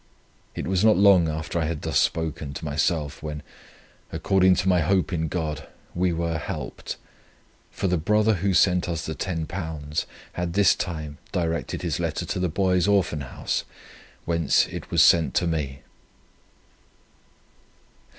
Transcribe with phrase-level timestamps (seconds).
[0.55, 3.43] It was not long after I had thus spoken to myself, when,
[4.11, 6.97] according to my hope in God, we were helped;
[7.69, 12.39] for the brother who sent us the £10, had this time directed his letter to
[12.39, 13.63] the Boys' Orphan House,
[14.25, 15.83] whence it was sent to me."